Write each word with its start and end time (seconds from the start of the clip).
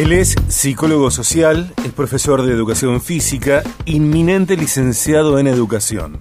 Él 0.00 0.12
es 0.12 0.34
psicólogo 0.48 1.10
social, 1.10 1.74
es 1.84 1.92
profesor 1.92 2.40
de 2.40 2.54
educación 2.54 3.02
física, 3.02 3.62
inminente 3.84 4.56
licenciado 4.56 5.38
en 5.38 5.46
educación. 5.46 6.18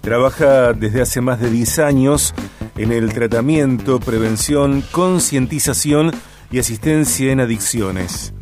Trabaja 0.00 0.74
desde 0.74 1.02
hace 1.02 1.20
más 1.20 1.40
de 1.40 1.50
10 1.50 1.80
años 1.80 2.32
en 2.76 2.92
el 2.92 3.12
tratamiento, 3.12 3.98
prevención, 3.98 4.84
concientización 4.92 6.12
y 6.52 6.60
asistencia 6.60 7.32
en 7.32 7.40
adicciones. 7.40 8.32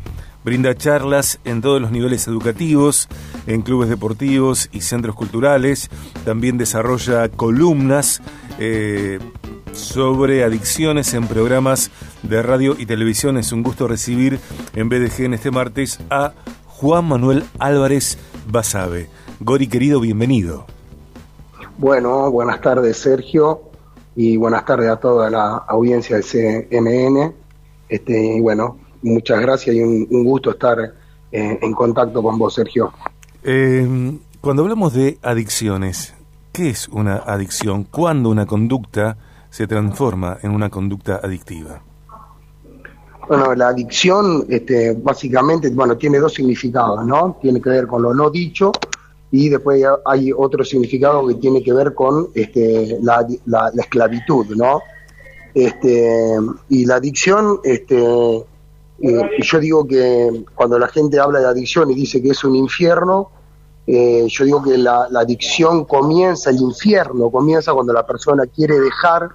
Brinda 0.45 0.75
charlas 0.75 1.39
en 1.45 1.61
todos 1.61 1.81
los 1.81 1.89
niveles 1.89 2.27
educativos, 2.27 3.07
en 3.47 3.63
clubes 3.63 3.89
deportivos 3.89 4.69
y 4.71 4.81
centros 4.81 5.15
culturales. 5.15 5.89
También 6.25 6.59
desarrolla 6.59 7.27
columnas 7.29 8.21
eh, 8.59 9.17
sobre 9.73 10.43
adicciones 10.43 11.13
en 11.15 11.27
programas 11.27 11.89
de 12.23 12.41
radio 12.41 12.75
y 12.77 12.85
televisión. 12.85 13.37
Es 13.37 13.51
un 13.51 13.63
gusto 13.63 13.87
recibir 13.87 14.39
en 14.75 14.89
BDG 14.89 15.21
en 15.25 15.33
este 15.33 15.51
martes 15.51 15.99
a 16.09 16.33
Juan 16.67 17.05
Manuel 17.05 17.43
Álvarez 17.59 18.17
Basabe. 18.47 19.09
Gori 19.39 19.67
querido, 19.67 19.99
bienvenido. 19.99 20.65
Bueno, 21.77 22.29
buenas 22.31 22.61
tardes 22.61 22.97
Sergio 22.97 23.61
y 24.15 24.37
buenas 24.37 24.65
tardes 24.65 24.89
a 24.89 24.97
toda 24.97 25.29
la 25.29 25.57
audiencia 25.67 26.17
del 26.17 26.25
CNN. 26.25 27.33
Este, 27.87 28.37
y 28.37 28.41
bueno, 28.41 28.77
muchas 29.01 29.39
gracias 29.39 29.75
y 29.75 29.81
un, 29.81 30.23
gusto 30.25 30.51
estar 30.51 30.79
eh, 31.31 31.59
en 31.61 31.73
contacto 31.73 32.21
con 32.21 32.37
vos, 32.37 32.53
Sergio. 32.53 32.91
Eh, 33.43 34.17
cuando 34.41 34.63
hablamos 34.63 34.93
de 34.93 35.17
adicciones, 35.21 36.13
¿qué 36.51 36.69
es 36.69 36.87
una 36.89 37.17
adicción? 37.17 37.83
¿Cuándo 37.83 38.29
una 38.29 38.45
conducta 38.45 39.17
se 39.49 39.67
transforma 39.67 40.37
en 40.43 40.51
una 40.51 40.69
conducta 40.69 41.19
adictiva? 41.23 41.81
Bueno, 43.29 43.53
la 43.53 43.67
adicción 43.67 44.47
este, 44.49 44.93
básicamente 44.93 45.69
bueno, 45.69 45.95
tiene 45.95 46.17
dos 46.17 46.33
significados, 46.33 47.05
¿no? 47.05 47.37
Tiene 47.39 47.61
que 47.61 47.69
ver 47.69 47.85
con 47.85 48.01
lo 48.01 48.11
no 48.11 48.31
dicho 48.31 48.71
y 49.29 49.49
después 49.49 49.83
hay 50.03 50.31
otro 50.35 50.63
significado 50.65 51.27
que 51.27 51.35
tiene 51.35 51.61
que 51.61 51.71
ver 51.71 51.93
con 51.93 52.29
este, 52.33 52.97
la, 53.03 53.23
la, 53.45 53.71
esclavitud, 53.77 54.47
¿no? 54.55 54.81
Este, 55.53 56.37
y 56.69 56.87
la 56.87 56.95
adicción, 56.95 57.59
este, 57.63 58.03
eh, 58.99 59.29
yo 59.43 59.59
digo 59.59 59.85
que 59.85 60.45
cuando 60.55 60.79
la 60.79 60.87
gente 60.87 61.19
habla 61.19 61.39
de 61.39 61.45
adicción 61.49 61.91
y 61.91 61.93
dice 61.93 62.23
que 62.23 62.29
es 62.29 62.43
un 62.43 62.55
infierno, 62.55 63.29
eh, 63.85 64.25
yo 64.27 64.43
digo 64.43 64.63
que 64.63 64.75
la, 64.75 65.07
adicción 65.15 65.85
comienza, 65.85 66.49
el 66.49 66.57
infierno 66.57 67.29
comienza 67.29 67.73
cuando 67.73 67.93
la 67.93 68.07
persona 68.07 68.47
quiere 68.47 68.79
dejar 68.79 69.29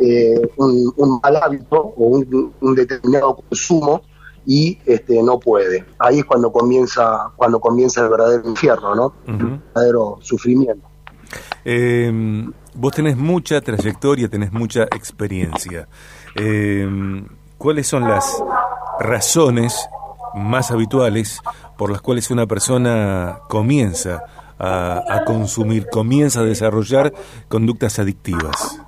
eh, 0.00 0.40
un, 0.56 1.20
mal 1.22 1.36
hábito 1.36 1.94
o 1.96 2.22
un, 2.60 2.74
determinado 2.74 3.36
consumo 3.36 4.02
y 4.44 4.78
este, 4.86 5.22
no 5.22 5.38
puede. 5.40 5.84
Ahí 5.98 6.20
es 6.20 6.24
cuando 6.24 6.52
comienza, 6.52 7.32
cuando 7.36 7.60
comienza 7.60 8.02
el 8.02 8.10
verdadero 8.10 8.48
infierno, 8.48 8.94
¿no? 8.94 9.12
El 9.26 9.60
verdadero 9.74 10.18
sufrimiento. 10.20 10.86
vos 12.74 12.92
tenés 12.94 13.16
mucha 13.16 13.60
trayectoria, 13.60 14.28
tenés 14.28 14.52
mucha 14.52 14.84
experiencia. 14.84 15.88
¿Cuáles 17.58 17.86
son 17.86 18.06
las 18.08 18.42
razones 19.00 19.88
más 20.34 20.70
habituales 20.70 21.40
por 21.78 21.90
las 21.90 22.02
cuales 22.02 22.30
una 22.30 22.46
persona 22.46 23.40
comienza 23.48 24.22
a, 24.58 25.22
consumir, 25.26 25.86
comienza 25.90 26.40
a 26.40 26.44
desarrollar 26.44 27.12
conductas 27.48 27.98
adictivas? 27.98 28.80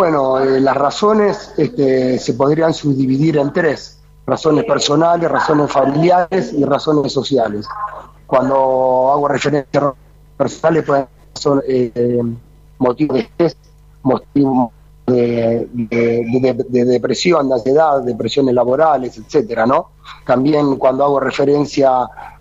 Bueno, 0.00 0.40
eh, 0.40 0.62
las 0.62 0.78
razones 0.78 1.52
este, 1.58 2.18
se 2.18 2.32
podrían 2.32 2.72
subdividir 2.72 3.36
en 3.36 3.52
tres, 3.52 4.00
razones 4.24 4.64
personales, 4.64 5.30
razones 5.30 5.70
familiares 5.70 6.54
y 6.54 6.64
razones 6.64 7.12
sociales. 7.12 7.68
Cuando 8.26 8.54
hago 9.12 9.28
referencia 9.28 9.78
a 9.78 9.94
personales 10.38 10.84
pueden 10.84 11.06
ser 11.34 11.64
eh, 11.68 12.22
motivos 12.78 13.14
de 13.14 13.20
estrés, 13.20 13.56
motivos 14.02 14.70
de, 15.10 15.68
depresión, 16.70 17.48
de 17.48 17.54
ansiedad, 17.54 18.02
depresiones 18.02 18.54
laborales, 18.54 19.16
etcétera, 19.18 19.66
¿no? 19.66 19.90
También 20.24 20.76
cuando 20.76 21.04
hago 21.04 21.20
referencia 21.20 21.90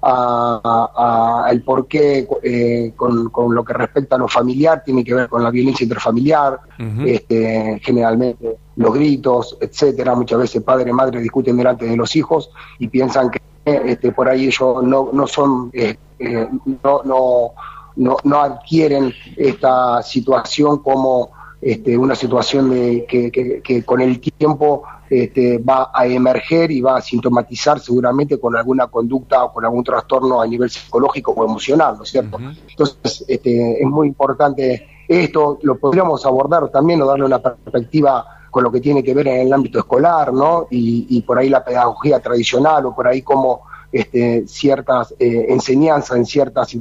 a, 0.01 1.47
el 1.51 1.61
por 1.63 1.87
qué 1.87 2.27
eh, 2.43 2.93
con, 2.95 3.31
lo 3.53 3.63
que 3.63 3.73
respecta 3.73 4.15
a 4.15 4.19
lo 4.19 4.27
familiar, 4.27 4.83
tiene 4.83 5.03
que 5.03 5.13
ver 5.13 5.29
con 5.29 5.43
la 5.43 5.51
violencia 5.51 5.83
interfamiliar, 5.83 6.59
este, 7.05 7.79
generalmente 7.83 8.57
los 8.75 8.93
gritos, 8.93 9.57
etcétera. 9.59 10.15
Muchas 10.15 10.39
veces 10.39 10.63
padre 10.63 10.89
y 10.89 10.93
madre 10.93 11.19
discuten 11.19 11.57
delante 11.57 11.85
de 11.85 11.97
los 11.97 12.15
hijos 12.15 12.49
y 12.79 12.87
piensan 12.87 13.29
que 13.29 13.39
este, 13.65 14.11
por 14.11 14.29
ahí 14.29 14.47
ellos 14.47 14.83
no, 14.83 15.09
no 15.11 15.27
son, 15.27 15.69
eh, 15.73 15.95
eh, 16.17 16.47
no, 16.83 17.01
no, 17.03 17.51
no, 17.95 18.17
no 18.23 18.39
adquieren 18.39 19.13
esta 19.35 20.01
situación 20.01 20.79
como 20.79 21.31
este, 21.61 21.97
una 21.97 22.15
situación 22.15 22.69
de, 22.69 23.05
que, 23.05 23.83
con 23.83 24.01
el 24.01 24.19
tiempo 24.19 24.83
este, 25.09 25.57
va 25.57 25.91
a 25.93 26.05
emerger 26.05 26.71
y 26.71 26.81
va 26.81 26.97
a 26.97 27.01
sintomatizar 27.01 27.79
seguramente 27.79 28.39
con 28.39 28.55
alguna 28.55 28.87
conducta 28.87 29.43
o 29.43 29.53
con 29.53 29.65
algún 29.65 29.83
trastorno 29.83 30.41
a 30.41 30.47
nivel 30.47 30.69
psicológico 30.69 31.31
o 31.31 31.45
emocional, 31.45 31.97
¿no 31.97 32.03
es 32.03 32.09
cierto? 32.09 32.37
Entonces, 32.39 33.25
este, 33.27 33.81
es 33.81 33.87
muy 33.87 34.07
importante 34.07 34.87
esto, 35.07 35.57
lo 35.63 35.77
podríamos 35.77 36.25
abordar 36.25 36.69
también 36.69 37.01
o 37.01 37.07
darle 37.07 37.25
una 37.25 37.39
perspectiva 37.39 38.25
con 38.51 38.63
lo 38.63 38.71
que 38.71 38.79
tiene 38.79 39.03
que 39.03 39.13
ver 39.13 39.27
en 39.27 39.47
el 39.47 39.53
ámbito 39.53 39.79
escolar, 39.79 40.33
¿no? 40.33 40.67
Y, 40.69 41.21
por 41.21 41.37
ahí 41.37 41.49
la 41.49 41.63
pedagogía 41.63 42.19
tradicional 42.19 42.85
o 42.85 42.95
por 42.95 43.07
ahí 43.07 43.21
como 43.21 43.61
este, 43.91 44.47
ciertas 44.47 45.13
eh, 45.19 45.47
enseñanzas 45.49 46.17
en 46.17 46.25
ciertas 46.25 46.75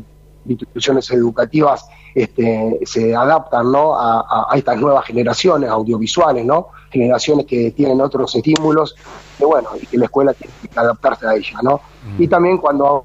instituciones 0.47 1.11
educativas 1.11 1.87
este, 2.15 2.81
se 2.85 3.15
adaptan 3.15 3.71
¿no? 3.71 3.95
a, 3.99 4.49
estas 4.55 4.79
nuevas 4.79 5.05
generaciones 5.05 5.71
audiovisuales, 5.71 6.45
¿no? 6.45 6.69
generaciones 6.91 7.47
que 7.47 7.71
tienen 7.73 8.01
otros 8.01 8.35
estímulos, 8.35 8.97
que 9.37 9.45
bueno, 9.45 9.71
y 9.81 9.87
que 9.87 9.99
la 9.99 10.07
escuela 10.07 10.33
tiene 10.33 10.53
que 10.61 10.81
adaptarse 10.81 11.27
a 11.27 11.35
ellas. 11.35 11.63
¿no? 11.63 11.81
Mm. 12.17 12.23
Y 12.23 12.29
también 12.29 12.59
cuando 12.59 12.87
hago 12.87 13.05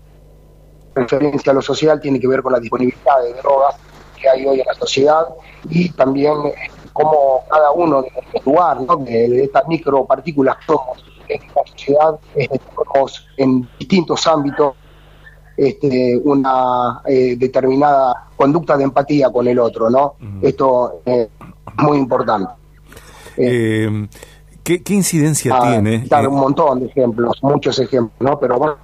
referencia 0.95 1.51
a 1.51 1.55
lo 1.55 1.61
social 1.61 1.99
tiene 1.99 2.19
que 2.19 2.27
ver 2.27 2.41
con 2.41 2.53
la 2.53 2.59
disponibilidad 2.59 3.21
de 3.23 3.33
drogas 3.33 3.75
que 4.19 4.29
hay 4.29 4.45
hoy 4.45 4.59
en 4.59 4.65
la 4.65 4.73
sociedad 4.75 5.27
y 5.69 5.89
también 5.89 6.33
eh, 6.45 6.53
cómo 6.93 7.43
cada 7.49 7.71
uno 7.71 8.03
de 8.03 8.11
lugar, 8.45 8.81
¿no? 8.81 8.97
de, 8.97 9.43
estas 9.43 9.67
micropartículas 9.67 10.57
que 10.57 10.65
somos 10.65 11.03
en 11.27 11.41
la 11.55 11.63
sociedad, 11.65 12.19
este, 12.35 12.59
en 13.37 13.67
distintos 13.79 14.27
ámbitos 14.27 14.75
este, 15.55 16.19
una 16.23 17.01
eh, 17.05 17.35
determinada 17.37 18.27
conducta 18.35 18.77
de 18.77 18.83
empatía 18.85 19.31
con 19.31 19.47
el 19.47 19.59
otro, 19.59 19.89
¿no? 19.89 20.15
Esto 20.41 21.01
es 21.05 21.27
muy 21.77 21.97
importante. 21.97 22.51
Eh, 23.37 24.07
¿qué, 24.63 24.81
incidencia 24.89 25.55
ah, 25.55 25.71
tiene? 25.71 26.05
Dar 26.07 26.27
un 26.27 26.39
montón 26.39 26.79
de 26.81 26.87
ejemplos, 26.87 27.37
muchos 27.41 27.77
ejemplos, 27.79 28.19
¿no? 28.19 28.39
Pero 28.39 28.77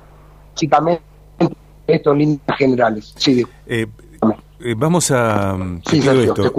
básicamente 0.54 1.04
esto 1.88 2.12
en 2.12 2.18
líneas 2.18 2.58
generales. 2.58 3.14
Sí, 3.18 3.46
eh, 3.66 3.88
vamos 4.78 5.12
a... 5.12 5.58
Sí, 5.90 6.00
esto 6.00 6.52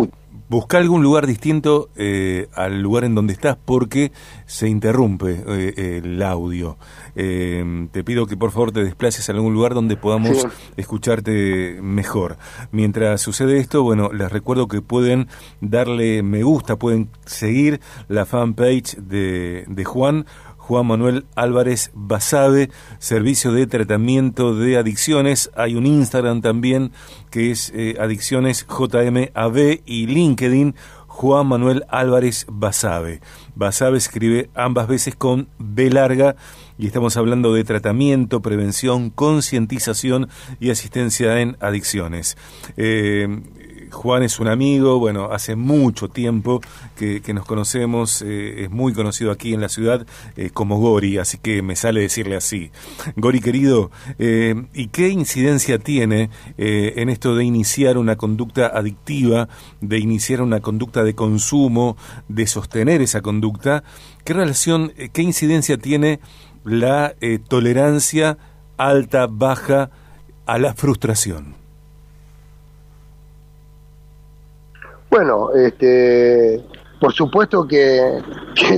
busca 0.51 0.79
algún 0.79 1.05
lugar 1.05 1.29
distinto 1.29 1.91
eh, 1.95 2.49
al 2.55 2.83
lugar 2.83 3.05
en 3.05 3.15
donde 3.15 3.33
estás 3.33 3.57
porque 3.57 4.11
se 4.47 4.69
interrumpe 4.69 5.45
eh, 5.47 6.01
el 6.03 6.21
audio. 6.23 6.77
Eh, 7.15 7.89
te 7.93 8.03
pido 8.03 8.27
que 8.27 8.37
por 8.37 8.51
favor 8.51 8.73
te 8.73 8.83
desplaces 8.83 9.29
a 9.29 9.33
algún 9.33 9.55
lugar 9.55 9.75
donde 9.75 9.97
podamos 9.97 10.45
escucharte 10.77 11.79
mejor. 11.81 12.37
Mientras 12.73 13.21
sucede 13.21 13.59
esto, 13.59 13.85
bueno, 13.85 14.11
les 14.13 14.31
recuerdo 14.33 14.67
que 14.67 14.83
pueden 14.83 15.29
darle 15.61 16.25
me 16.25 16.43
gusta, 16.43 16.77
pueden 16.77 17.11
seguir 17.25 17.81
la 18.09 18.27
fanpage 18.27 18.97
de, 18.97 19.65
de 19.69 19.85
Juan 19.85 20.27
Juan 20.71 20.87
Manuel 20.87 21.27
Álvarez 21.35 21.91
Basabe, 21.95 22.71
Servicio 23.01 23.51
de 23.51 23.67
Tratamiento 23.67 24.55
de 24.55 24.77
Adicciones. 24.77 25.51
Hay 25.57 25.75
un 25.75 25.85
Instagram 25.85 26.43
también 26.43 26.93
que 27.29 27.51
es 27.51 27.73
eh, 27.75 27.97
Adicciones 27.99 28.69
JMAB 28.69 29.81
y 29.85 30.07
LinkedIn 30.07 30.77
Juan 31.09 31.49
Manuel 31.49 31.87
Álvarez 31.89 32.47
Basabe. 32.49 33.21
Basabe 33.57 33.99
escribe 33.99 34.49
ambas 34.55 34.87
veces 34.87 35.17
con 35.17 35.49
B 35.59 35.91
larga 35.91 36.37
y 36.79 36.87
estamos 36.87 37.17
hablando 37.17 37.53
de 37.53 37.65
tratamiento, 37.65 38.41
prevención, 38.41 39.11
concientización 39.11 40.29
y 40.61 40.71
asistencia 40.71 41.41
en 41.41 41.57
adicciones. 41.59 42.37
Eh, 42.77 43.27
Juan 43.91 44.23
es 44.23 44.41
un 44.41 44.49
amigo, 44.49 44.99
bueno, 44.99 45.33
hace 45.33 45.57
mucho 45.57 46.09
tiempo 46.09 46.61
que, 46.97 47.23
nos 47.35 47.47
conocemos, 47.47 48.23
eh, 48.23 48.65
es 48.65 48.71
muy 48.71 48.93
conocido 48.93 49.31
aquí 49.31 49.55
en 49.55 49.61
la 49.61 49.69
ciudad 49.69 50.07
eh, 50.37 50.51
como 50.51 50.79
Gori, 50.79 51.19
así 51.19 51.39
que 51.39 51.63
me 51.63 51.77
sale 51.77 52.01
decirle 52.01 52.37
así. 52.37 52.71
Gori 53.17 53.41
querido, 53.41 53.91
¿y 54.19 54.89
qué 54.89 55.09
incidencia 55.09 55.79
tiene 55.79 56.31
en 56.57 57.09
esto 57.09 57.35
de 57.35 57.45
iniciar 57.45 57.99
una 57.99 58.17
conducta 58.17 58.67
adictiva, 58.67 59.49
de 59.81 59.99
iniciar 59.99 60.43
una 60.43 60.61
conducta 60.61 61.05
de 61.05 61.15
consumo, 61.15 61.97
de 62.29 62.47
sostener 62.47 63.03
esa 63.03 63.21
conducta? 63.21 63.85
¿Qué 64.25 64.33
relación, 64.33 64.93
qué 65.13 65.23
incidencia 65.23 65.79
tiene 65.79 66.21
la 66.65 67.15
tolerancia 67.49 68.39
alta, 68.77 69.27
baja 69.27 69.91
a 70.47 70.59
la 70.59 70.75
frustración? 70.75 71.60
Bueno, 75.11 75.51
este, 75.53 76.65
por 77.01 77.13
supuesto 77.13 77.67
que, 77.67 78.23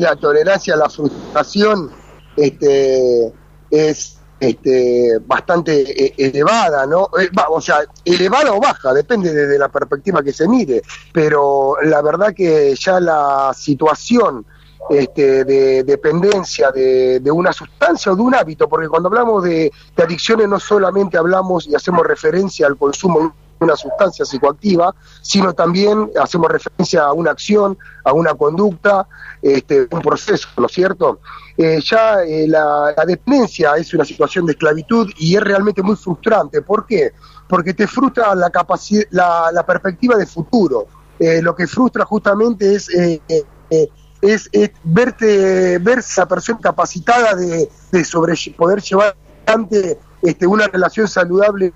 la 0.01 0.17
tolerancia 0.17 0.75
a 0.75 0.79
la 0.79 0.89
frustración 0.89 1.91
este, 2.37 3.33
es 3.71 4.19
este, 4.41 5.19
bastante 5.27 6.07
eh, 6.07 6.15
elevada, 6.17 6.87
¿no? 6.87 7.11
Eh, 7.21 7.29
o 7.51 7.61
sea, 7.61 7.81
elevada 8.05 8.55
o 8.55 8.61
baja, 8.61 8.95
depende 8.95 9.33
de, 9.33 9.59
la 9.59 9.69
perspectiva 9.69 10.23
que 10.23 10.33
se 10.33 10.49
mire, 10.49 10.83
pero 11.13 11.77
la 11.83 12.01
verdad 12.01 12.33
que 12.35 12.75
ya 12.77 12.99
la 12.99 13.53
situación 13.55 14.47
este, 14.89 15.45
de 15.45 15.85
dependencia 15.85 16.71
de, 16.73 17.21
una 17.31 17.53
sustancia 17.53 18.11
o 18.11 18.17
de 18.17 18.23
un 18.23 18.35
hábito, 18.35 18.69
porque 18.69 18.89
cuando 18.89 19.09
hablamos 19.09 19.45
de, 19.45 19.71
de 19.97 20.03
adicciones 20.03 20.49
no 20.49 20.59
solamente 20.59 21.19
hablamos 21.19 21.67
y 21.67 21.75
hacemos 21.75 22.07
referencia 22.07 22.67
al 22.67 22.77
consumo 22.77 23.35
una 23.63 23.77
sustancia 23.77 24.25
psicoactiva, 24.25 24.95
sino 25.21 25.53
también 25.53 26.11
hacemos 26.21 26.51
referencia 26.51 27.05
a 27.05 27.13
una 27.13 27.31
acción, 27.31 27.79
a 28.05 28.13
una 28.13 28.35
conducta, 28.35 29.07
este, 29.41 29.87
un 29.91 30.01
proceso, 30.01 30.49
¿no 30.57 30.67
es 30.67 30.73
cierto? 30.73 31.21
Eh, 31.57 31.81
ya 31.85 32.23
eh, 32.23 32.47
la, 32.49 32.95
dependencia 33.07 33.75
es 33.77 33.93
una 33.93 34.05
situación 34.05 34.47
de 34.47 34.53
esclavitud 34.53 35.11
y 35.19 35.37
es 35.37 35.43
realmente 35.43 35.83
muy 35.83 35.97
frustrante. 35.97 36.63
¿Por 36.63 36.87
qué? 36.87 37.13
Porque 37.49 37.75
te 37.75 37.87
frustra 37.87 38.35
la, 38.35 38.51
capacidad, 38.51 39.05
la, 39.11 39.65
perspectiva 39.67 40.17
de 40.17 40.27
futuro. 40.27 40.87
Eh, 41.19 41.43
lo 41.43 41.55
que 41.55 41.67
frustra 41.67 42.05
justamente 42.05 42.75
es, 42.75 42.89
es, 42.91 44.71
verte, 44.83 45.79
ver 45.79 45.99
esa 45.99 46.27
persona 46.27 46.59
capacitada 46.61 47.35
de, 47.35 48.05
sobre, 48.05 48.35
poder 48.57 48.81
llevar 48.81 49.17
adelante 49.47 49.99
este, 50.23 50.47
una 50.47 50.67
relación 50.69 51.07
saludable 51.07 51.73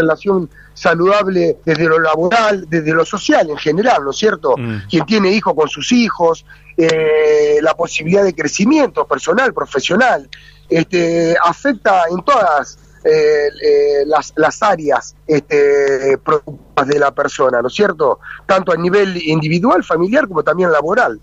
relación 0.00 0.48
saludable 0.74 1.58
desde 1.64 1.84
lo 1.84 1.98
laboral, 1.98 2.66
desde 2.68 2.92
lo 2.92 3.04
social 3.04 3.50
en 3.50 3.56
general, 3.58 4.04
¿no 4.04 4.10
es 4.10 4.16
cierto? 4.16 4.56
Mm. 4.56 4.88
Quien 4.88 5.06
tiene 5.06 5.30
hijos 5.30 5.54
con 5.54 5.68
sus 5.68 5.92
hijos, 5.92 6.44
eh, 6.76 7.58
la 7.60 7.74
posibilidad 7.74 8.24
de 8.24 8.34
crecimiento 8.34 9.06
personal, 9.06 9.52
profesional, 9.52 10.28
este, 10.68 11.36
afecta 11.44 12.04
en 12.10 12.24
todas 12.24 12.78
eh, 13.04 13.48
eh, 13.62 14.04
las, 14.06 14.32
las, 14.36 14.62
áreas 14.62 15.14
este, 15.26 16.16
de 16.16 16.98
la 16.98 17.10
persona, 17.12 17.62
¿no 17.62 17.68
es 17.68 17.74
cierto? 17.74 18.20
Tanto 18.46 18.72
a 18.72 18.76
nivel 18.76 19.16
individual, 19.16 19.82
familiar, 19.82 20.28
como 20.28 20.42
también 20.42 20.70
laboral. 20.70 21.20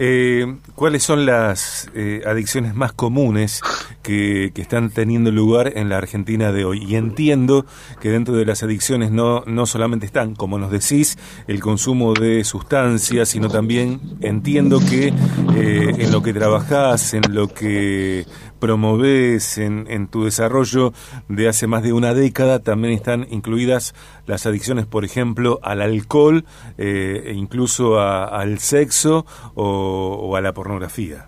Eh, 0.00 0.46
¿Cuáles 0.76 1.02
son 1.02 1.26
las 1.26 1.90
eh, 1.92 2.22
adicciones 2.24 2.72
más 2.76 2.92
comunes 2.92 3.60
que, 4.02 4.52
están 4.54 4.90
teniendo 4.90 5.32
lugar 5.32 5.72
en 5.76 5.88
la 5.88 5.98
Argentina 5.98 6.52
de 6.52 6.64
hoy? 6.64 6.84
Y 6.84 6.94
entiendo 6.94 7.66
que 8.00 8.10
dentro 8.10 8.36
de 8.36 8.46
las 8.46 8.62
adicciones 8.62 9.10
no, 9.10 9.42
no 9.46 9.66
solamente 9.66 10.06
están, 10.06 10.36
como 10.36 10.56
nos 10.56 10.70
decís, 10.70 11.18
el 11.48 11.58
consumo 11.58 12.14
de 12.14 12.44
sustancias, 12.44 13.30
sino 13.30 13.48
también 13.48 14.00
entiendo 14.20 14.78
que 14.78 15.08
eh, 15.08 15.94
en 15.98 16.12
lo 16.12 16.22
que 16.22 16.32
trabajás, 16.32 17.12
en 17.14 17.34
lo 17.34 17.48
que 17.48 18.24
promoves 18.58 19.58
en, 19.58 19.86
en, 19.88 20.08
tu 20.08 20.24
desarrollo 20.24 20.92
de 21.28 21.48
hace 21.48 21.66
más 21.66 21.82
de 21.82 21.92
una 21.92 22.14
década, 22.14 22.60
también 22.60 22.94
están 22.94 23.26
incluidas 23.30 23.94
las 24.26 24.46
adicciones, 24.46 24.86
por 24.86 25.04
ejemplo, 25.04 25.58
al 25.62 25.80
alcohol 25.80 26.44
eh, 26.76 27.24
e 27.26 27.32
incluso 27.32 28.00
al 28.00 28.58
sexo 28.58 29.26
o, 29.54 30.36
a 30.36 30.40
la 30.40 30.52
pornografía. 30.52 31.26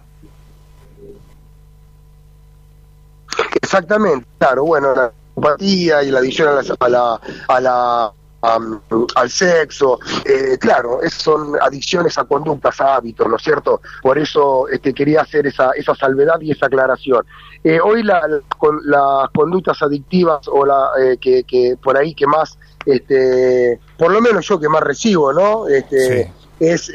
Exactamente, 3.62 4.26
claro, 4.38 4.64
bueno, 4.64 4.94
la 4.94 5.12
empatía 5.36 6.02
y 6.02 6.10
la 6.10 6.18
adicción 6.18 6.48
a 6.48 6.88
la, 6.88 7.20
a 7.48 7.60
la 7.60 8.12
al 8.42 9.30
sexo, 9.30 9.98
eh, 10.24 10.56
claro, 10.58 11.00
son 11.10 11.56
adicciones 11.60 12.16
a 12.18 12.24
conductas, 12.24 12.80
a 12.80 12.96
hábitos, 12.96 13.28
¿no 13.28 13.36
es 13.36 13.42
cierto? 13.42 13.80
Por 14.02 14.18
eso 14.18 14.66
este, 14.68 14.94
quería 14.94 15.22
hacer 15.22 15.46
esa, 15.46 15.72
esa 15.72 15.94
salvedad 15.94 16.40
y 16.40 16.52
esa 16.52 16.66
aclaración. 16.66 17.24
Eh, 17.62 17.78
hoy 17.80 18.02
la, 18.02 18.26
las 18.84 19.30
conductas 19.34 19.82
adictivas 19.82 20.48
o 20.48 20.64
la 20.64 20.90
eh, 21.00 21.18
que, 21.20 21.44
que, 21.44 21.76
por 21.82 21.96
ahí 21.96 22.14
que 22.14 22.26
más, 22.26 22.58
este, 22.86 23.78
por 23.98 24.10
lo 24.10 24.20
menos 24.22 24.46
yo 24.46 24.58
que 24.58 24.68
más 24.68 24.82
recibo, 24.82 25.32
¿no? 25.32 25.68
Este, 25.68 26.32
Es 26.58 26.92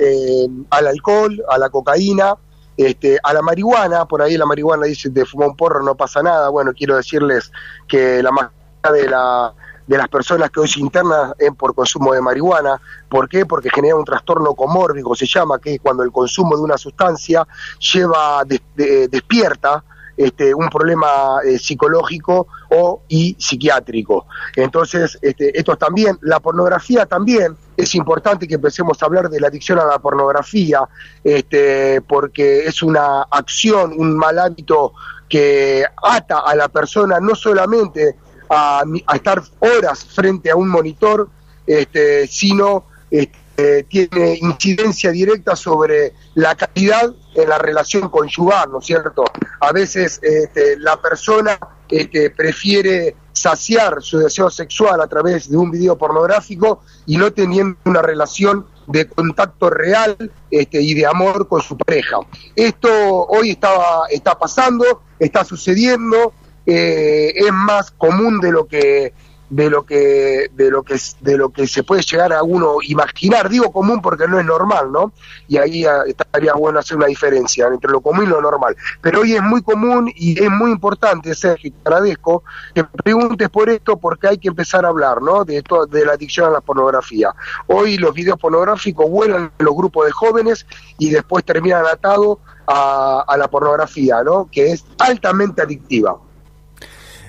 al 0.69 0.87
alcohol, 0.87 1.43
a 1.49 1.57
la 1.57 1.69
cocaína, 1.69 2.35
este, 2.77 3.17
a 3.23 3.33
la 3.33 3.41
marihuana, 3.41 4.05
por 4.05 4.21
ahí 4.21 4.37
la 4.37 4.45
marihuana 4.45 4.85
dice 4.85 5.09
de 5.09 5.25
fumar 5.25 5.49
un 5.49 5.55
porro 5.55 5.81
no 5.81 5.95
pasa 5.95 6.21
nada, 6.21 6.49
bueno, 6.49 6.71
quiero 6.77 6.97
decirles 6.97 7.51
que 7.87 8.21
la 8.21 8.31
mayoría 8.31 8.91
de 8.91 9.09
la 9.09 9.53
de 9.87 9.97
las 9.97 10.07
personas 10.07 10.49
que 10.49 10.59
hoy 10.59 10.67
se 10.67 10.79
internan 10.79 11.33
por 11.57 11.75
consumo 11.75 12.13
de 12.13 12.21
marihuana. 12.21 12.79
¿Por 13.09 13.29
qué? 13.29 13.45
Porque 13.45 13.69
genera 13.69 13.95
un 13.95 14.05
trastorno 14.05 14.53
comórbico, 14.55 15.15
se 15.15 15.25
llama, 15.25 15.59
que 15.59 15.75
es 15.75 15.79
cuando 15.81 16.03
el 16.03 16.11
consumo 16.11 16.55
de 16.55 16.63
una 16.63 16.77
sustancia 16.77 17.47
lleva, 17.79 18.43
despierta 18.45 19.83
este, 20.17 20.53
un 20.53 20.69
problema 20.69 21.39
eh, 21.43 21.59
psicológico 21.59 22.47
o 22.69 23.01
y 23.09 23.35
psiquiátrico. 23.37 24.27
Entonces, 24.55 25.17
este, 25.21 25.57
esto 25.57 25.75
también, 25.75 26.17
la 26.21 26.39
pornografía 26.39 27.05
también, 27.05 27.57
es 27.75 27.93
importante 27.95 28.47
que 28.47 28.55
empecemos 28.55 29.01
a 29.01 29.05
hablar 29.07 29.29
de 29.29 29.39
la 29.39 29.47
adicción 29.47 29.79
a 29.79 29.85
la 29.85 29.99
pornografía, 29.99 30.87
este, 31.23 32.01
porque 32.01 32.65
es 32.65 32.81
una 32.81 33.23
acción, 33.23 33.93
un 33.97 34.15
mal 34.15 34.39
hábito 34.39 34.93
que 35.27 35.83
ata 36.01 36.39
a 36.39 36.55
la 36.55 36.69
persona 36.69 37.19
no 37.19 37.35
solamente 37.35 38.15
a, 38.49 38.83
estar 39.13 39.41
horas 39.59 40.05
frente 40.05 40.51
a 40.51 40.55
un 40.55 40.69
monitor, 40.69 41.29
este, 41.65 42.27
sino 42.27 42.85
este, 43.09 43.83
tiene 43.83 44.37
incidencia 44.41 45.11
directa 45.11 45.55
sobre 45.55 46.13
la 46.35 46.55
calidad 46.55 47.13
en 47.35 47.49
la 47.49 47.57
relación 47.57 48.09
conyugal, 48.09 48.71
¿no 48.71 48.79
es 48.79 48.85
cierto? 48.85 49.23
A 49.59 49.71
veces 49.71 50.19
este, 50.21 50.77
la 50.77 51.01
persona 51.01 51.57
este, 51.89 52.29
prefiere 52.31 53.15
saciar 53.31 54.01
su 54.01 54.17
deseo 54.17 54.49
sexual 54.49 55.01
a 55.01 55.07
través 55.07 55.49
de 55.49 55.57
un 55.57 55.69
video 55.69 55.97
pornográfico 55.97 56.81
y 57.05 57.17
no 57.17 57.31
teniendo 57.33 57.77
una 57.85 58.01
relación 58.01 58.65
de 58.87 59.07
contacto 59.07 59.69
real 59.69 60.15
este, 60.51 60.81
y 60.81 60.93
de 60.93 61.05
amor 61.05 61.47
con 61.47 61.61
su 61.61 61.77
pareja. 61.77 62.17
Esto 62.55 62.89
hoy 63.27 63.51
estaba, 63.51 64.07
está 64.09 64.37
pasando, 64.37 65.01
está 65.19 65.43
sucediendo, 65.43 66.33
eh, 66.65 67.33
es 67.35 67.51
más 67.51 67.91
común 67.91 68.39
de 68.39 68.51
lo 68.51 68.67
que 68.67 69.13
de 69.49 69.69
lo 69.69 69.85
que 69.85 70.49
de 70.53 70.71
lo 70.71 70.83
que 70.83 70.95
de 71.21 71.37
lo 71.37 71.49
que 71.49 71.67
se 71.67 71.83
puede 71.83 72.01
llegar 72.01 72.33
a 72.33 72.43
uno 72.43 72.77
imaginar. 72.81 73.49
Digo 73.49 73.71
común 73.71 74.01
porque 74.01 74.27
no 74.27 74.39
es 74.39 74.45
normal 74.45 74.91
no 74.91 75.13
y 75.47 75.57
ahí 75.57 75.85
ah, 75.85 76.03
estaría 76.07 76.53
bueno 76.53 76.79
hacer 76.79 76.97
una 76.97 77.05
diferencia 77.05 77.67
entre 77.67 77.91
lo 77.91 78.01
común 78.01 78.25
y 78.25 78.27
lo 78.27 78.41
normal. 78.41 78.75
Pero 79.01 79.21
hoy 79.21 79.33
es 79.33 79.41
muy 79.41 79.61
común 79.61 80.11
y 80.15 80.41
es 80.41 80.49
muy 80.49 80.71
importante 80.71 81.35
Sergio 81.35 81.71
te 81.71 81.89
agradezco 81.89 82.43
que 82.73 82.83
preguntes 82.83 83.49
por 83.49 83.69
esto 83.69 83.97
porque 83.97 84.27
hay 84.27 84.37
que 84.37 84.47
empezar 84.47 84.85
a 84.85 84.89
hablar 84.89 85.21
no 85.21 85.45
de 85.45 85.57
esto 85.57 85.85
de 85.85 86.05
la 86.05 86.13
adicción 86.13 86.47
a 86.47 86.51
la 86.51 86.61
pornografía. 86.61 87.33
Hoy 87.67 87.97
los 87.97 88.13
videos 88.13 88.39
pornográficos 88.39 89.09
vuelan 89.09 89.51
en 89.57 89.65
los 89.65 89.75
grupos 89.75 90.05
de 90.05 90.11
jóvenes 90.11 90.65
y 90.97 91.11
después 91.11 91.45
terminan 91.45 91.85
atados 91.85 92.39
a, 92.67 93.23
a 93.27 93.37
la 93.37 93.47
pornografía 93.47 94.23
no 94.23 94.49
que 94.51 94.71
es 94.71 94.83
altamente 94.97 95.61
adictiva 95.61 96.17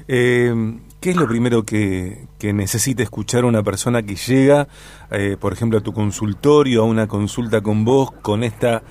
eh, 0.09 0.79
¿Qué 1.07 1.11
es 1.11 1.17
lo 1.17 1.29
primero 1.29 1.65
que, 1.65 2.27
necesita 2.41 3.03
escuchar 3.03 3.45
una 3.45 3.63
persona 3.63 4.03
que 4.03 4.17
llega, 4.17 4.67
eh, 5.13 5.37
por 5.39 5.53
ejemplo, 5.53 5.79
a 5.79 5.81
tu 5.81 5.93
consultorio, 5.93 6.83
a 6.83 6.85
una 6.85 7.07
consulta 7.07 7.61
con 7.61 7.85
vos, 7.85 8.11
con 8.23 8.43
esta 8.43 8.83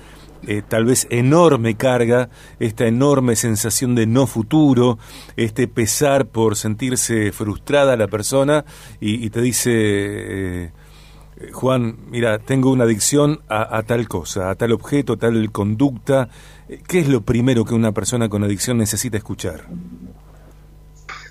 eh, 0.46 0.62
tal 0.66 0.86
vez 0.86 1.06
enorme 1.10 1.76
carga, 1.76 2.30
esta 2.58 2.86
enorme 2.86 3.36
sensación 3.36 3.94
de 3.94 4.06
no 4.06 4.26
futuro, 4.26 4.98
este 5.36 5.68
pesar 5.68 6.26
por 6.26 6.56
sentirse 6.56 7.32
frustrada 7.32 7.96
la 7.96 8.08
persona 8.08 8.64
y, 9.00 9.28
te 9.28 9.42
dice, 9.42 9.72
eh, 9.74 10.72
Juan, 11.52 11.98
mira, 12.08 12.38
tengo 12.38 12.70
una 12.70 12.84
adicción 12.84 13.40
a, 13.48 13.76
a, 13.76 13.82
tal 13.82 14.08
cosa, 14.08 14.48
a 14.48 14.54
tal 14.54 14.72
objeto, 14.72 15.14
a 15.14 15.16
tal 15.18 15.52
conducta. 15.52 16.28
¿Qué 16.88 17.00
es 17.00 17.08
lo 17.08 17.22
primero 17.22 17.64
que 17.64 17.74
una 17.74 17.92
persona 17.92 18.28
con 18.28 18.42
adicción 18.42 18.78
necesita 18.78 19.18
escuchar? 19.18 19.66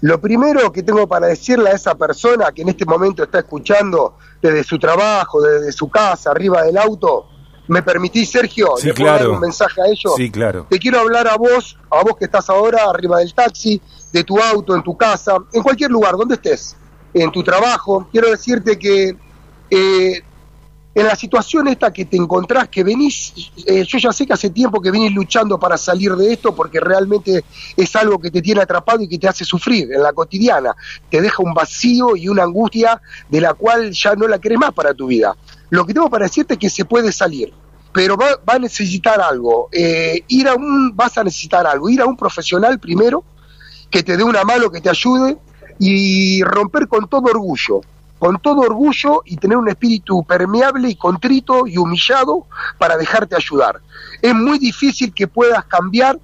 Lo 0.05 0.21
primero 0.21 0.71
que 0.71 0.83
tengo 0.83 1.07
para 1.07 1.25
decirle 1.25 1.71
a 1.71 1.73
esa 1.73 1.95
persona 1.95 2.51
que 2.51 2.61
en 2.61 2.69
este 2.69 2.85
momento 2.85 3.23
está 3.23 3.39
escuchando 3.39 4.17
desde 4.39 4.63
su 4.63 4.77
trabajo, 4.77 5.41
desde 5.41 5.71
su 5.71 5.89
casa, 5.89 6.29
arriba 6.29 6.61
del 6.61 6.77
auto, 6.77 7.25
¿me 7.69 7.81
permitís, 7.81 8.29
Sergio? 8.29 8.75
Sí, 8.77 8.91
claro. 8.91 9.23
dar 9.23 9.29
un 9.29 9.39
mensaje 9.39 9.81
a 9.81 9.87
ellos? 9.87 10.13
Sí, 10.15 10.29
claro. 10.29 10.67
Te 10.69 10.77
quiero 10.77 10.99
hablar 10.99 11.27
a 11.27 11.37
vos, 11.37 11.79
a 11.89 12.03
vos 12.03 12.17
que 12.19 12.25
estás 12.25 12.47
ahora 12.51 12.83
arriba 12.87 13.17
del 13.17 13.33
taxi, 13.33 13.81
de 14.13 14.23
tu 14.23 14.39
auto, 14.39 14.75
en 14.75 14.83
tu 14.83 14.95
casa, 14.95 15.37
en 15.51 15.63
cualquier 15.63 15.89
lugar, 15.89 16.15
donde 16.15 16.35
estés, 16.35 16.75
en 17.11 17.31
tu 17.31 17.41
trabajo. 17.41 18.07
Quiero 18.11 18.29
decirte 18.29 18.77
que 18.77 19.17
eh, 19.71 20.23
en 20.95 21.05
la 21.05 21.15
situación 21.17 21.67
esta 21.67 21.91
que 21.91 22.05
te 22.05 22.15
encontrás, 22.15 22.69
que 22.69 22.81
venís, 22.81 23.33
eh, 23.65 23.83
yo 23.85 23.97
ya 23.97 24.13
sé 24.13 24.25
que 24.25 24.31
hace 24.31 24.49
tiempo 24.49 24.81
que 24.81 24.91
venís 24.91 25.11
luchando 25.11 25.59
para 25.59 25.75
salir 25.77 26.15
de 26.15 26.31
esto 26.31 26.55
porque 26.55 26.79
realmente 26.79 27.43
es 27.75 27.95
algo 27.97 28.17
que 28.17 28.31
te 28.31 28.41
tiene 28.41 28.61
atrapado 28.61 29.01
y 29.01 29.09
que 29.09 29.19
te 29.19 29.27
hace 29.27 29.43
sufrir 29.43 29.91
en 29.91 30.01
la 30.01 30.13
cotidiana, 30.13 30.73
te 31.09 31.21
deja 31.21 31.43
un 31.43 31.53
vacío 31.53 32.15
y 32.15 32.29
una 32.29 32.43
angustia 32.43 33.01
de 33.27 33.41
la 33.41 33.53
cual 33.53 33.91
ya 33.91 34.15
no 34.15 34.25
la 34.25 34.39
querés 34.39 34.57
más 34.57 34.71
para 34.71 34.93
tu 34.93 35.07
vida. 35.07 35.35
Lo 35.69 35.85
que 35.85 35.93
tengo 35.93 36.09
para 36.09 36.27
decirte 36.27 36.53
es 36.53 36.59
que 36.59 36.69
se 36.69 36.85
puede 36.85 37.11
salir, 37.11 37.53
pero 37.91 38.15
va, 38.15 38.39
a 38.47 38.59
necesitar 38.59 39.19
algo, 39.19 39.67
eh, 39.73 40.23
ir 40.29 40.47
a 40.47 40.55
un, 40.55 40.95
vas 40.95 41.17
a 41.17 41.25
necesitar 41.25 41.67
algo, 41.67 41.89
ir 41.89 41.99
a 41.99 42.05
un 42.05 42.15
profesional 42.15 42.79
primero 42.79 43.21
que 43.89 44.01
te 44.01 44.15
dé 44.15 44.23
una 44.23 44.45
mano, 44.45 44.71
que 44.71 44.79
te 44.79 44.89
ayude 44.89 45.37
y 45.77 46.41
romper 46.43 46.87
con 46.87 47.09
todo 47.09 47.23
orgullo 47.23 47.81
con 48.19 48.39
todo 48.39 48.61
orgullo 48.61 49.21
y 49.25 49.37
tener 49.37 49.57
un 49.57 49.69
espíritu 49.69 50.23
permeable 50.23 50.89
y 50.89 50.95
contrito 50.95 51.67
y 51.67 51.77
humillado 51.77 52.47
para 52.77 52.97
dejarte 52.97 53.35
ayudar. 53.35 53.81
Es 54.21 54.33
muy 54.33 54.57
difícil 54.57 55.13
que 55.13 55.27
puedas 55.27 55.65
cambiar 55.65 56.19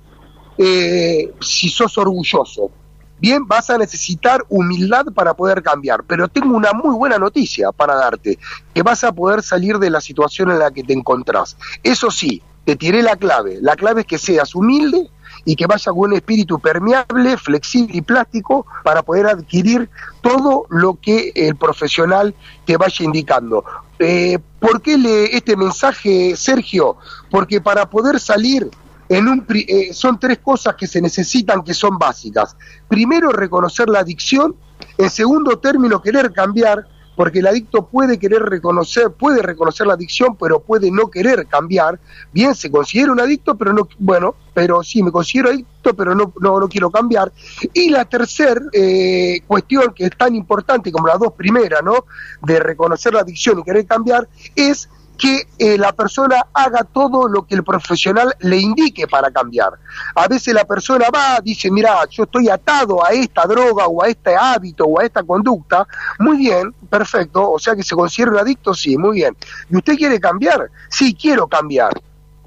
eh, 0.57 1.33
si 1.41 1.69
sos 1.69 1.98
orgulloso. 1.98 2.71
Bien, 3.19 3.48
vas 3.48 3.69
a 3.69 3.77
necesitar 3.77 4.43
humildad 4.50 5.05
para 5.13 5.36
poder 5.36 5.62
cambiar, 5.62 6.03
pero 6.05 6.27
tengo 6.27 6.55
una 6.55 6.74
muy 6.74 6.95
buena 6.95 7.19
noticia 7.19 7.71
para 7.71 7.93
darte, 7.95 8.39
que 8.74 8.81
vas 8.81 9.03
a 9.03 9.12
poder 9.12 9.43
salir 9.43 9.77
de 9.77 9.91
la 9.91 10.01
situación 10.01 10.50
en 10.50 10.57
la 10.57 10.71
que 10.71 10.83
te 10.83 10.93
encontrás. 10.93 11.55
Eso 11.83 12.10
sí, 12.10 12.41
te 12.65 12.75
tiré 12.75 13.03
la 13.03 13.15
clave. 13.17 13.60
La 13.62 13.75
clave 13.75 14.01
es 14.01 14.07
que 14.07 14.17
seas 14.17 14.55
humilde 14.55 15.10
y 15.45 15.55
que 15.55 15.65
vaya 15.65 15.91
con 15.91 16.00
un 16.00 16.13
espíritu 16.13 16.60
permeable, 16.60 17.38
flexible 17.38 17.98
y 17.98 18.01
plástico 18.01 18.65
para 18.83 19.01
poder 19.01 19.27
adquirir 19.27 19.89
todo 20.21 20.65
lo 20.69 21.00
que 21.01 21.31
el 21.36 21.55
profesional 21.55 22.36
te 22.65 22.77
vaya 22.77 23.05
indicando. 23.05 23.63
Eh, 24.00 24.39
¿Por 24.60 24.81
qué 24.81 24.98
le, 24.98 25.36
este 25.36 25.55
mensaje, 25.55 26.36
Sergio? 26.36 26.98
Porque 27.29 27.62
para 27.62 27.89
poder 27.89 28.19
salir 28.19 28.69
en 29.10 29.27
un, 29.27 29.45
eh, 29.50 29.93
son 29.93 30.19
tres 30.19 30.39
cosas 30.39 30.75
que 30.75 30.88
se 30.88 31.01
necesitan 31.01 31.63
que 31.63 31.74
son 31.74 31.98
básicas. 31.98 32.55
Primero, 32.88 33.31
reconocer 33.31 33.89
la 33.89 34.00
adicción. 34.00 34.55
En 34.98 35.10
segundo 35.10 35.60
término, 35.60 36.01
querer 36.01 36.31
cambiar 36.31 36.88
porque 37.22 37.38
el 37.38 37.46
adicto 37.46 37.86
puede 37.86 38.18
querer 38.18 38.42
reconocer, 38.42 39.12
puede 39.12 39.44
reconocer 39.44 39.86
la 39.86 39.94
adicción, 39.94 40.36
pero 40.36 40.60
puede 40.60 40.90
no 40.90 41.12
querer 41.12 41.46
cambiar. 41.46 42.00
Bien, 42.34 42.56
se 42.56 42.72
considera 42.72 43.12
un 43.12 43.20
adicto, 43.20 43.56
pero 43.56 43.74
no, 43.74 43.88
bueno, 44.00 44.34
pero 44.56 44.82
sí, 44.82 45.04
me 45.04 45.12
considero 45.12 45.50
adicto, 45.50 45.96
pero 45.96 46.16
no, 46.16 46.34
no, 46.40 46.60
no 46.60 46.68
quiero 46.68 46.90
cambiar. 46.90 47.32
Y 47.75 47.92
la 47.92 48.06
tercera 48.06 48.60
eh, 48.74 49.40
cuestión, 49.46 49.94
que 49.94 50.06
es 50.06 50.18
tan 50.18 50.34
importante 50.34 50.92
como 50.92 51.10
las 51.10 51.20
dos 51.20 51.34
primeras, 51.34 51.84
¿no? 51.84 52.06
De 52.42 52.60
reconocer 52.60 53.13
la 53.13 53.20
adicción 53.20 53.60
y 53.60 53.63
querer 53.66 53.86
cambiar, 53.86 54.28
es 54.56 54.90
que 55.18 55.48
eh, 55.60 55.77
la 55.77 55.91
persona 55.91 56.48
haga 56.53 56.84
todo 56.84 57.27
lo 57.27 57.46
que 57.46 57.56
el 57.56 57.63
profesional 57.63 58.36
le 58.39 58.58
indique 58.58 59.08
para 59.08 59.30
cambiar. 59.30 59.74
A 60.15 60.27
veces 60.27 60.53
la 60.53 60.65
persona 60.65 61.08
va, 61.13 61.39
dice, 61.41 61.70
mira, 61.70 62.06
yo 62.10 62.24
estoy 62.24 62.50
atado 62.50 63.06
a 63.06 63.10
esta 63.10 63.46
droga 63.46 63.86
o 63.88 64.03
a 64.03 64.08
este 64.08 64.36
hábito 64.36 64.86
o 64.86 65.00
a 65.00 65.06
esta 65.06 65.24
conducta, 65.24 65.88
muy 66.20 66.38
bien, 66.38 66.74
perfecto, 66.89 67.51
o 67.51 67.60
sea 67.60 67.75
que 67.75 67.84
se 67.84 67.96
considera 67.96 68.32
un 68.32 68.39
adicto, 68.39 68.74
sí, 68.74 68.98
muy 68.98 69.18
bien. 69.18 69.38
¿Y 69.70 69.77
usted 69.77 69.96
quiere 69.96 70.20
cambiar? 70.20 70.70
Sí, 70.89 71.13
quiero 71.13 71.48
cambiar. 71.48 71.91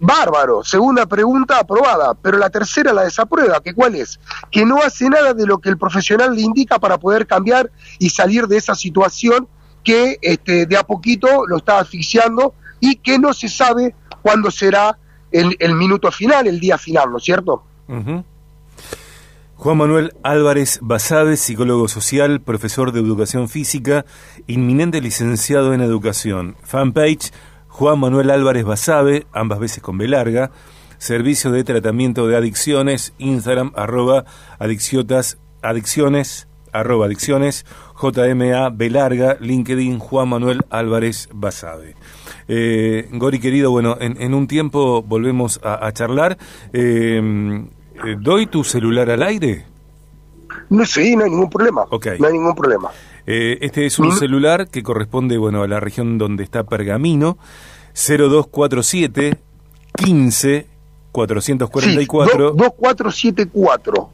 Bárbaro, 0.01 0.65
segunda 0.65 1.07
pregunta 1.07 1.61
aprobada, 1.61 2.15
pero 2.15 2.37
la 2.37 2.51
tercera 2.51 2.93
la 2.93 3.05
desaprueba, 3.05 3.61
que 3.61 3.73
cuál 3.73 3.95
es? 3.95 4.19
Que 4.51 4.67
no 4.67 4.79
hace 4.83 5.09
nada 5.09 5.33
de 5.33 5.47
lo 5.47 5.59
que 5.59 5.69
el 5.69 5.79
profesional 5.79 6.35
le 6.35 6.43
indica 6.43 6.79
para 6.79 6.99
poder 6.99 7.27
cambiar 7.27 7.71
y 7.99 8.11
salir 8.11 8.49
de 8.49 8.57
esa 8.57 8.75
situación 8.75 9.49
que 9.85 10.19
este, 10.23 10.67
de 10.67 10.77
a 10.77 10.83
poquito 10.83 11.47
lo 11.47 11.59
está 11.59 11.79
asfixiando 11.79 12.55
y 12.81 12.97
que 12.97 13.19
no 13.19 13.33
se 13.33 13.49
sabe 13.49 13.95
cuándo 14.23 14.51
será 14.51 14.99
el, 15.31 15.75
minuto 15.75 16.11
final, 16.13 16.47
el 16.47 16.61
día 16.61 16.79
final, 16.79 17.11
¿no 17.11 17.19
es 17.19 17.25
cierto? 17.25 17.65
Juan 19.57 19.79
Manuel 19.79 20.13
Álvarez 20.23 20.79
Basabe, 20.81 21.37
psicólogo 21.37 21.89
social, 21.89 22.41
profesor 22.41 22.93
de 22.93 23.01
educación 23.01 23.49
física, 23.49 24.05
inminente 24.47 25.01
licenciado 25.01 25.75
en 25.75 25.81
educación. 25.81 26.57
Fanpage 26.63 27.33
Juan 27.69 27.99
Manuel 27.99 28.31
Álvarez 28.31 28.65
Basabe, 28.65 29.27
ambas 29.33 29.59
veces 29.59 29.83
con 29.83 29.99
B 29.99 30.07
larga. 30.07 30.51
Servicio 30.99 31.51
de 31.51 31.65
tratamiento 31.65 32.29
de 32.29 32.37
adicciones, 32.37 33.15
Instagram, 33.19 33.73
arroba 33.75 34.25
adicciones, 34.59 36.47
arroba 36.75 37.07
adicciones, 37.07 37.65
JMA 38.03 38.69
B 38.71 38.91
larga, 38.91 39.39
LinkedIn 39.41 39.99
Juan 39.99 40.29
Manuel 40.29 40.61
Álvarez 40.71 41.29
Basabe. 41.33 41.95
Eh, 42.49 43.09
Gori 43.13 43.39
querido, 43.39 43.71
bueno, 43.71 43.97
en, 44.01 44.35
un 44.35 44.47
tiempo 44.47 45.03
volvemos 45.03 45.61
a, 45.63 45.91
charlar. 45.93 46.37
Eh, 46.73 47.65
eh, 48.05 48.17
¿Doy 48.21 48.47
tu 48.47 48.65
celular 48.65 49.09
al 49.11 49.23
aire? 49.23 49.65
No, 50.69 50.85
sí, 50.85 51.17
no 51.17 51.25
hay 51.25 51.31
ningún 51.31 51.51
problema. 51.51 51.87
No 51.91 52.27
hay 52.27 52.33
ningún 52.33 52.55
problema. 52.55 52.91
Eh, 53.27 53.59
este 53.63 53.87
es 53.87 53.99
un 53.99 54.13
celular 54.13 54.69
que 54.69 54.83
corresponde, 54.83 55.39
bueno, 55.39 55.63
a 55.63 55.69
la 55.69 55.81
región 55.81 56.19
donde 56.19 56.45
está 56.45 56.65
Pergamino, 56.65 57.39
0247 57.95 59.39
15 59.97 60.67
444 61.13 62.51
sí, 62.51 62.57
2474 62.57 64.11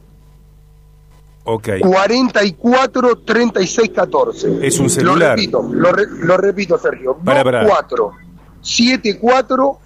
Ok. 1.43 1.69
44 1.81 3.17
36 3.19 3.89
14. 3.89 4.67
Es 4.67 4.79
un 4.79 4.89
celular. 4.89 5.37
Lo 5.37 5.91
repito, 5.91 6.13
lo, 6.23 6.37
repito 6.37 6.77
Sergio. 6.77 7.17
Para, 7.17 7.43
para. 7.43 7.65
4 7.65 8.11
74 8.61 9.79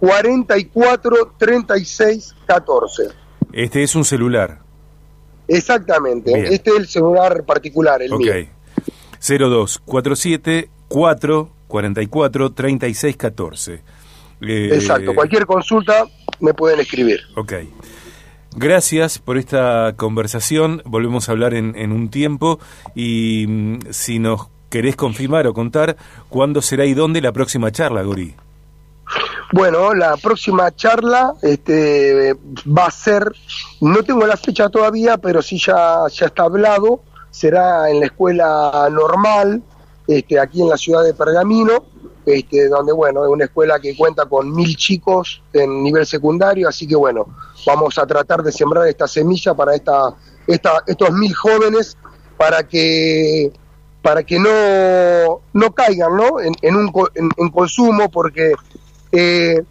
44 0.00 1.34
36 1.38 2.34
14. 2.46 3.02
Este 3.52 3.82
es 3.82 3.94
un 3.94 4.04
celular. 4.04 4.58
Exactamente. 5.46 6.54
Este 6.54 6.70
es 6.70 6.76
el 6.76 6.88
celular 6.88 7.44
particular, 7.44 8.02
el 8.02 8.16
mío. 8.16 8.32
Ok. 8.32 8.48
02 9.20 9.78
47 9.84 10.70
4 10.88 11.50
44 11.68 12.52
36 12.52 13.16
14. 13.16 13.82
Exacto. 14.40 15.14
Cualquier 15.14 15.46
consulta 15.46 16.06
me 16.40 16.54
pueden 16.54 16.80
escribir. 16.80 17.20
Ok. 17.36 17.52
Gracias 18.56 19.18
por 19.18 19.36
esta 19.36 19.94
conversación. 19.96 20.82
Volvemos 20.84 21.28
a 21.28 21.32
hablar 21.32 21.54
en, 21.54 21.74
en 21.76 21.92
un 21.92 22.08
tiempo 22.08 22.60
y 22.94 23.46
mm, 23.48 23.78
si 23.90 24.18
nos 24.18 24.48
querés 24.70 24.96
confirmar 24.96 25.46
o 25.46 25.54
contar 25.54 25.96
cuándo 26.28 26.62
será 26.62 26.84
y 26.84 26.94
dónde 26.94 27.20
la 27.20 27.32
próxima 27.32 27.70
charla, 27.70 28.02
Gori. 28.02 28.34
Bueno, 29.52 29.94
la 29.94 30.16
próxima 30.16 30.74
charla 30.74 31.34
este, 31.42 32.34
va 32.66 32.86
a 32.86 32.90
ser, 32.90 33.30
no 33.80 34.02
tengo 34.02 34.26
la 34.26 34.36
fecha 34.36 34.68
todavía, 34.68 35.16
pero 35.16 35.42
sí 35.42 35.58
ya, 35.58 35.98
ya 36.12 36.26
está 36.26 36.42
hablado, 36.44 37.02
será 37.30 37.88
en 37.88 38.00
la 38.00 38.06
escuela 38.06 38.88
normal, 38.90 39.62
este, 40.08 40.40
aquí 40.40 40.60
en 40.60 40.70
la 40.70 40.76
ciudad 40.76 41.04
de 41.04 41.14
Pergamino, 41.14 41.84
este, 42.26 42.68
donde 42.68 42.92
bueno, 42.92 43.24
es 43.24 43.30
una 43.30 43.44
escuela 43.44 43.78
que 43.80 43.96
cuenta 43.96 44.26
con 44.26 44.54
mil 44.54 44.76
chicos 44.76 45.42
en 45.52 45.82
nivel 45.82 46.06
secundario, 46.06 46.68
así 46.68 46.86
que 46.86 46.96
bueno, 46.96 47.26
vamos 47.66 47.98
a 47.98 48.06
tratar 48.06 48.42
de 48.42 48.52
sembrar 48.52 48.86
esta 48.88 49.06
semilla 49.06 49.54
para 49.54 49.74
esta, 49.74 50.14
esta, 50.46 50.82
estos 50.86 51.12
mil 51.12 51.34
jóvenes 51.34 51.96
para 52.36 52.66
que 52.66 53.52
para 54.04 54.22
que 54.22 54.38
no, 54.38 55.40
no 55.54 55.72
caigan 55.72 56.14
¿no? 56.14 56.38
En, 56.38 56.76
un, 56.76 56.92
en, 57.14 57.48
consumo, 57.48 58.10
porque 58.10 58.52
eh, 59.10 59.64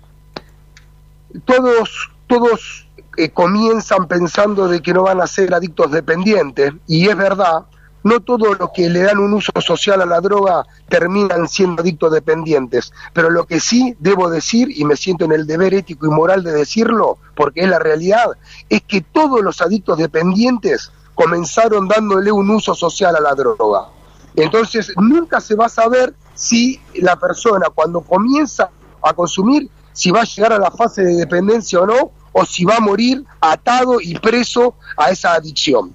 todos, 1.45 2.09
todos 2.25 2.87
eh, 3.15 3.29
comienzan 3.29 4.07
pensando 4.07 4.67
de 4.67 4.81
que 4.81 4.91
no 4.91 5.03
van 5.03 5.21
a 5.21 5.27
ser 5.27 5.53
adictos 5.53 5.91
dependientes, 5.91 6.73
y 6.87 7.07
es 7.07 7.15
verdad, 7.15 7.65
no 8.03 8.19
todos 8.19 8.59
los 8.59 8.69
que 8.71 8.89
le 8.89 9.01
dan 9.01 9.19
un 9.19 9.33
uso 9.33 9.51
social 9.59 10.01
a 10.01 10.05
la 10.05 10.21
droga 10.21 10.65
terminan 10.89 11.47
siendo 11.47 11.81
adictos 11.81 12.11
dependientes, 12.11 12.93
pero 13.13 13.29
lo 13.29 13.45
que 13.45 13.59
sí 13.59 13.95
debo 13.99 14.29
decir, 14.29 14.69
y 14.69 14.83
me 14.85 14.95
siento 14.95 15.25
en 15.25 15.31
el 15.31 15.47
deber 15.47 15.73
ético 15.73 16.05
y 16.05 16.09
moral 16.09 16.43
de 16.43 16.51
decirlo, 16.51 17.17
porque 17.35 17.61
es 17.61 17.69
la 17.69 17.79
realidad, 17.79 18.31
es 18.69 18.81
que 18.81 19.01
todos 19.01 19.41
los 19.41 19.61
adictos 19.61 19.97
dependientes 19.97 20.91
comenzaron 21.15 21.87
dándole 21.87 22.31
un 22.31 22.49
uso 22.49 22.75
social 22.75 23.15
a 23.15 23.21
la 23.21 23.33
droga. 23.35 23.87
Entonces 24.35 24.91
nunca 24.97 25.39
se 25.39 25.55
va 25.55 25.67
a 25.67 25.69
saber 25.69 26.13
si 26.33 26.81
la 26.95 27.15
persona 27.17 27.67
cuando 27.73 28.01
comienza 28.01 28.69
a 29.01 29.13
consumir, 29.13 29.69
si 29.93 30.11
va 30.11 30.21
a 30.21 30.25
llegar 30.25 30.53
a 30.53 30.57
la 30.57 30.71
fase 30.71 31.03
de 31.03 31.15
dependencia 31.15 31.79
o 31.79 31.85
no, 31.85 32.11
o 32.31 32.45
si 32.45 32.65
va 32.65 32.77
a 32.77 32.79
morir 32.79 33.23
atado 33.39 34.01
y 34.01 34.17
preso 34.17 34.75
a 34.97 35.11
esa 35.11 35.33
adicción. 35.33 35.93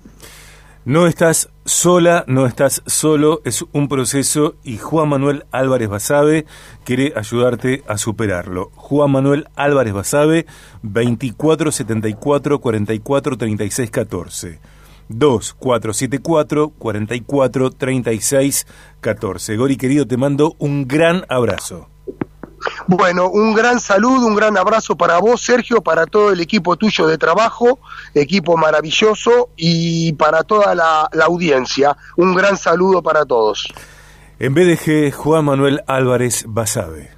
No 0.84 1.06
estás 1.06 1.48
sola, 1.68 2.24
no 2.26 2.46
estás 2.46 2.82
solo, 2.86 3.42
es 3.44 3.64
un 3.72 3.88
proceso 3.88 4.56
y 4.64 4.78
Juan 4.78 5.10
Manuel 5.10 5.44
Álvarez 5.50 5.88
Basabe 5.88 6.46
quiere 6.82 7.12
ayudarte 7.14 7.82
a 7.86 7.98
superarlo. 7.98 8.70
Juan 8.74 9.12
Manuel 9.12 9.48
Álvarez 9.54 9.92
Basabe, 9.92 10.46
2474 10.82 12.58
44 12.60 13.36
36 13.36 13.90
14. 13.90 14.60
2474 15.08 16.70
44 16.70 17.70
36 17.70 18.66
14. 19.00 19.56
Gori 19.56 19.76
querido, 19.76 20.06
te 20.06 20.16
mando 20.16 20.56
un 20.58 20.88
gran 20.88 21.24
abrazo. 21.28 21.88
Bueno, 22.90 23.28
un 23.28 23.52
gran 23.52 23.80
saludo, 23.80 24.26
un 24.26 24.34
gran 24.34 24.56
abrazo 24.56 24.96
para 24.96 25.18
vos, 25.18 25.42
Sergio, 25.42 25.82
para 25.82 26.06
todo 26.06 26.32
el 26.32 26.40
equipo 26.40 26.74
tuyo 26.76 27.06
de 27.06 27.18
trabajo, 27.18 27.80
equipo 28.14 28.56
maravilloso, 28.56 29.50
y 29.58 30.14
para 30.14 30.42
toda 30.42 30.74
la, 30.74 31.10
audiencia. 31.22 31.94
Un 32.16 32.34
gran 32.34 32.56
saludo 32.56 33.02
para 33.02 33.26
todos. 33.26 33.68
En 34.38 34.54
BDG, 34.54 35.12
Juan 35.12 35.44
Manuel 35.44 35.82
Álvarez 35.86 36.46
Basabe. 36.48 37.17